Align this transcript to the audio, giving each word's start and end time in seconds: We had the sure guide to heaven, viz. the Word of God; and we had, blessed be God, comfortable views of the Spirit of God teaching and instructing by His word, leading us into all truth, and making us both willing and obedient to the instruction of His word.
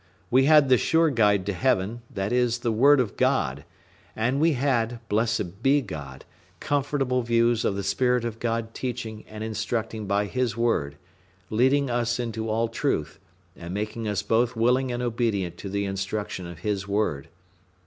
We 0.31 0.45
had 0.45 0.67
the 0.67 0.79
sure 0.79 1.11
guide 1.11 1.45
to 1.45 1.53
heaven, 1.53 2.01
viz. 2.09 2.57
the 2.57 2.71
Word 2.71 2.99
of 2.99 3.15
God; 3.17 3.63
and 4.15 4.39
we 4.39 4.53
had, 4.53 4.99
blessed 5.09 5.61
be 5.61 5.79
God, 5.83 6.25
comfortable 6.59 7.21
views 7.21 7.63
of 7.63 7.75
the 7.75 7.83
Spirit 7.83 8.25
of 8.25 8.39
God 8.39 8.73
teaching 8.73 9.23
and 9.27 9.43
instructing 9.43 10.07
by 10.07 10.25
His 10.25 10.57
word, 10.57 10.95
leading 11.51 11.91
us 11.91 12.19
into 12.19 12.49
all 12.49 12.67
truth, 12.67 13.19
and 13.55 13.75
making 13.75 14.07
us 14.07 14.23
both 14.23 14.55
willing 14.55 14.91
and 14.91 15.03
obedient 15.03 15.55
to 15.59 15.69
the 15.69 15.85
instruction 15.85 16.47
of 16.47 16.57
His 16.65 16.87
word. 16.87 17.27